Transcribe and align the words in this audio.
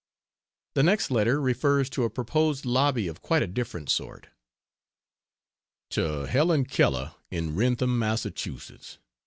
The 0.73 0.81
next 0.81 1.11
letter 1.11 1.39
refers 1.39 1.87
to 1.91 2.05
a 2.05 2.09
proposed 2.09 2.65
lobby 2.65 3.07
of 3.07 3.21
quite 3.21 3.43
a 3.43 3.47
different 3.47 3.87
sort. 3.91 4.29
To 5.91 6.25
Helen 6.25 6.65
Keller, 6.65 7.13
in 7.29 7.53
Wrentham, 7.53 7.99
Mass. 7.99 8.25